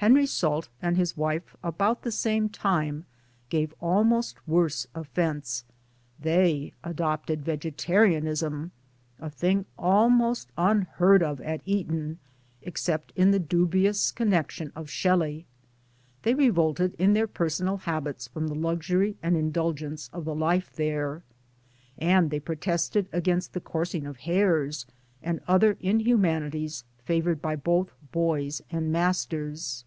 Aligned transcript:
Henry 0.00 0.26
Salt 0.26 0.68
and 0.82 0.96
his 0.96 1.16
wife 1.16 1.56
about 1.64 2.02
the 2.02 2.12
same 2.12 2.50
time 2.50 3.06
gave 3.48 3.74
almost 3.80 4.46
worse 4.46 4.86
offence. 4.94 5.64
They 6.20 6.74
adopted 6.84 7.42
vegetarianism 7.42 8.70
a 9.18 9.30
thing 9.30 9.64
almost 9.78 10.52
unheard 10.56 11.22
of 11.22 11.40
at 11.40 11.62
Eton 11.64 12.18
except 12.62 13.12
in 13.16 13.30
the 13.30 13.40
dubious 13.40 14.12
connection 14.12 14.70
of 14.76 14.90
Shelley; 14.90 15.46
they 16.22 16.34
revolted 16.34 16.92
in 16.98 17.14
their 17.14 17.26
personal 17.26 17.78
habits 17.78 18.28
from 18.28 18.46
the 18.48 18.54
luxury 18.54 19.16
and 19.22 19.34
indulgence 19.34 20.08
of 20.12 20.24
the 20.26 20.36
life 20.36 20.70
there; 20.74 21.22
and 21.98 22.30
they 22.30 22.38
protested 22.38 23.08
against 23.12 23.54
the 23.54 23.60
coursing 23.60 24.06
of 24.06 24.18
hares, 24.18 24.86
and 25.22 25.40
other 25.48 25.76
inhumanities 25.80 26.84
favored 27.02 27.40
by 27.40 27.56
both 27.56 27.92
boys 28.12 28.62
and 28.70 28.92
masters. 28.92 29.84